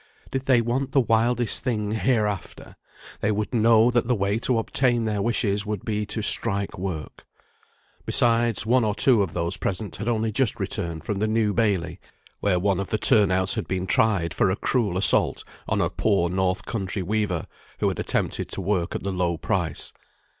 [0.31, 2.73] Did they want the wildest thing heareafter,
[3.19, 7.23] they would know that the way to obtain their wishes would be to strike work.
[8.07, 11.99] Besides, one or two of those present had only just returned from the New Bailey,
[12.39, 15.89] where one of the turn outs had been tried for a cruel assault on a
[15.91, 17.45] poor north country weaver,
[17.77, 19.93] who had attempted to work at the low price.